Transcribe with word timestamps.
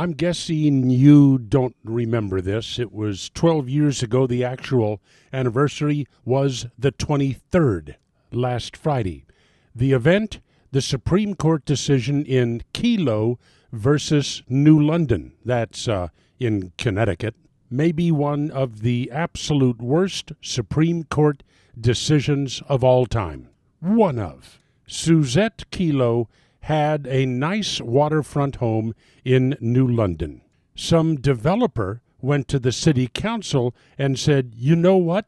I'm 0.00 0.12
guessing 0.12 0.88
you 0.88 1.36
don't 1.36 1.76
remember 1.84 2.40
this. 2.40 2.78
It 2.78 2.90
was 2.90 3.28
12 3.34 3.68
years 3.68 4.02
ago. 4.02 4.26
The 4.26 4.42
actual 4.42 5.02
anniversary 5.30 6.06
was 6.24 6.68
the 6.78 6.90
23rd, 6.90 7.96
last 8.32 8.78
Friday. 8.78 9.26
The 9.74 9.92
event, 9.92 10.40
the 10.72 10.80
Supreme 10.80 11.34
Court 11.34 11.66
decision 11.66 12.24
in 12.24 12.62
Kelo 12.72 13.36
versus 13.72 14.42
New 14.48 14.82
London. 14.82 15.34
That's 15.44 15.86
uh, 15.86 16.08
in 16.38 16.72
Connecticut. 16.78 17.34
Maybe 17.70 18.10
one 18.10 18.50
of 18.50 18.80
the 18.80 19.10
absolute 19.12 19.82
worst 19.82 20.32
Supreme 20.40 21.04
Court 21.04 21.42
decisions 21.78 22.62
of 22.70 22.82
all 22.82 23.04
time. 23.04 23.50
One 23.80 24.18
of. 24.18 24.60
Susette 24.88 25.66
Kelo 25.70 26.28
had 26.62 27.06
a 27.06 27.26
nice 27.26 27.80
waterfront 27.80 28.56
home 28.56 28.94
in 29.24 29.56
New 29.60 29.86
London. 29.86 30.42
Some 30.74 31.16
developer 31.16 32.02
went 32.20 32.48
to 32.48 32.58
the 32.58 32.72
city 32.72 33.08
council 33.12 33.74
and 33.98 34.18
said, 34.18 34.52
You 34.56 34.76
know 34.76 34.96
what? 34.96 35.26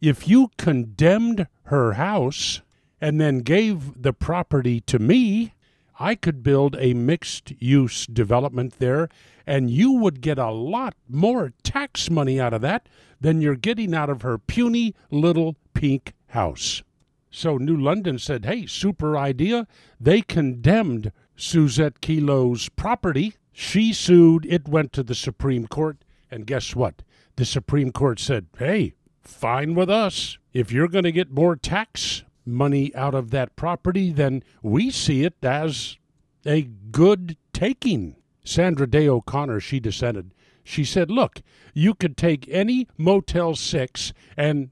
If 0.00 0.26
you 0.26 0.50
condemned 0.56 1.46
her 1.64 1.94
house 1.94 2.62
and 3.00 3.20
then 3.20 3.40
gave 3.40 4.02
the 4.02 4.12
property 4.12 4.80
to 4.82 4.98
me, 4.98 5.54
I 5.98 6.14
could 6.14 6.42
build 6.42 6.76
a 6.78 6.94
mixed 6.94 7.52
use 7.58 8.06
development 8.06 8.78
there, 8.78 9.10
and 9.46 9.70
you 9.70 9.92
would 9.92 10.22
get 10.22 10.38
a 10.38 10.50
lot 10.50 10.94
more 11.06 11.52
tax 11.62 12.08
money 12.08 12.40
out 12.40 12.54
of 12.54 12.62
that 12.62 12.88
than 13.20 13.42
you're 13.42 13.54
getting 13.54 13.94
out 13.94 14.08
of 14.08 14.22
her 14.22 14.38
puny 14.38 14.94
little 15.10 15.56
pink 15.74 16.14
house. 16.28 16.82
So 17.30 17.56
New 17.56 17.76
London 17.76 18.18
said, 18.18 18.44
hey, 18.44 18.66
super 18.66 19.16
idea. 19.16 19.66
They 20.00 20.20
condemned 20.20 21.12
Susette 21.36 22.00
Kelo's 22.00 22.68
property. 22.68 23.34
She 23.52 23.92
sued. 23.92 24.46
It 24.46 24.68
went 24.68 24.92
to 24.94 25.02
the 25.02 25.14
Supreme 25.14 25.66
Court. 25.66 25.98
And 26.30 26.46
guess 26.46 26.74
what? 26.74 27.02
The 27.36 27.44
Supreme 27.44 27.92
Court 27.92 28.18
said, 28.18 28.46
hey, 28.58 28.94
fine 29.22 29.74
with 29.74 29.88
us. 29.88 30.38
If 30.52 30.72
you're 30.72 30.88
going 30.88 31.04
to 31.04 31.12
get 31.12 31.30
more 31.30 31.56
tax 31.56 32.24
money 32.44 32.94
out 32.94 33.14
of 33.14 33.30
that 33.30 33.54
property, 33.56 34.12
then 34.12 34.42
we 34.62 34.90
see 34.90 35.24
it 35.24 35.36
as 35.42 35.98
a 36.44 36.62
good 36.90 37.36
taking. 37.52 38.16
Sandra 38.44 38.88
Day 38.88 39.08
O'Connor, 39.08 39.60
she 39.60 39.78
dissented. 39.78 40.32
She 40.64 40.84
said, 40.84 41.10
look, 41.10 41.42
you 41.74 41.94
could 41.94 42.16
take 42.16 42.48
any 42.48 42.88
Motel 42.96 43.54
6 43.54 44.12
and 44.36 44.70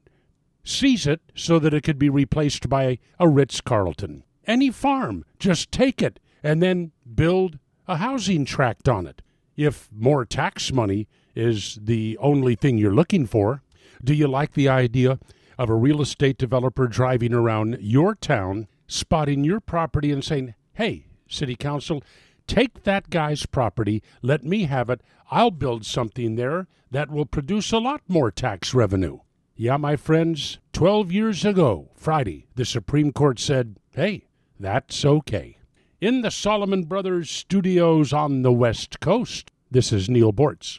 seize 0.69 1.07
it 1.07 1.21
so 1.35 1.59
that 1.59 1.73
it 1.73 1.83
could 1.83 1.99
be 1.99 2.11
replaced 2.11 2.69
by 2.69 2.99
a 3.19 3.29
Ritz 3.29 3.61
Carlton. 3.61 4.23
Any 4.47 4.71
farm, 4.71 5.25
just 5.39 5.73
take 5.73 6.03
it 6.03 6.21
and 6.43 6.63
then 6.63 6.93
build 7.15 7.59
a 7.87 7.97
housing 7.97 8.45
tract 8.45 8.89
on 8.89 9.07
it. 9.07 9.23
If 9.57 9.89
more 9.93 10.25
tax 10.25 10.73
money 10.73 11.09
is 11.35 11.79
the 11.83 12.17
only 12.19 12.55
thing 12.55 12.79
you're 12.79 12.95
looking 12.95 13.27
for, 13.27 13.63
do 14.05 14.15
you 14.15 14.29
like 14.29 14.53
the 14.53 14.69
idea 14.69 15.19
of 15.59 15.69
a 15.69 15.75
real 15.75 16.01
estate 16.01 16.39
developer 16.39 16.87
driving 16.87 17.35
around 17.35 17.79
your 17.81 18.15
town, 18.15 18.69
spotting 18.87 19.45
your 19.45 19.61
property, 19.61 20.13
and 20.13 20.23
saying, 20.23 20.55
Hey, 20.75 21.07
City 21.29 21.57
Council, 21.57 22.03
take 22.47 22.85
that 22.85 23.11
guy's 23.11 23.47
property, 23.47 24.03
let 24.23 24.45
me 24.45 24.65
have 24.65 24.89
it, 24.91 25.01
I'll 25.31 25.51
build 25.51 25.85
something 25.85 26.37
there 26.37 26.69
that 26.91 27.11
will 27.11 27.27
produce 27.27 27.73
a 27.73 27.79
lot 27.79 28.03
more 28.07 28.31
tax 28.31 28.73
revenue. 28.73 29.19
Yeah, 29.61 29.77
my 29.77 29.97
friends, 29.97 30.61
12 30.73 31.11
years 31.11 31.45
ago, 31.45 31.89
Friday, 31.97 32.47
the 32.55 32.65
Supreme 32.65 33.11
Court 33.11 33.41
said, 33.41 33.75
hey, 33.91 34.23
that's 34.61 35.05
okay. 35.05 35.59
In 36.01 36.21
the 36.21 36.31
Solomon 36.31 36.85
Brothers 36.85 37.29
studios 37.29 38.13
on 38.13 38.43
the 38.43 38.53
West 38.53 39.01
Coast, 39.01 39.51
this 39.69 39.93
is 39.93 40.09
Neal 40.09 40.33
Boortz. 40.33 40.77